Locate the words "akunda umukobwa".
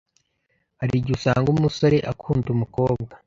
2.11-3.13